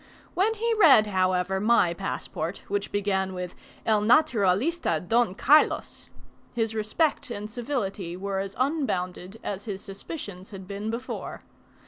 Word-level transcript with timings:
When 0.33 0.55
he 0.55 0.73
read, 0.79 1.05
however, 1.05 1.59
my 1.59 1.93
passport, 1.93 2.63
which 2.67 2.91
began 2.91 3.35
with 3.35 3.53
"El 3.85 4.01
Naturalista 4.01 4.99
Don 5.07 5.35
Carlos," 5.35 6.09
his 6.55 6.73
respect 6.73 7.29
and 7.29 7.47
civility 7.51 8.17
were 8.17 8.39
as 8.39 8.55
unbounded 8.57 9.39
as 9.43 9.65
his 9.65 9.83
suspicions 9.83 10.49
had 10.49 10.67
been 10.67 10.89
before. 10.89 11.43